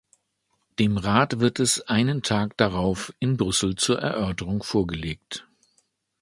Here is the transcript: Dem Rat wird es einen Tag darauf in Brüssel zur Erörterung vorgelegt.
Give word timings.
Dem 0.79 0.97
Rat 0.97 1.39
wird 1.41 1.59
es 1.59 1.81
einen 1.81 2.23
Tag 2.23 2.57
darauf 2.57 3.13
in 3.19 3.37
Brüssel 3.37 3.75
zur 3.75 3.99
Erörterung 3.99 4.63
vorgelegt. 4.63 5.45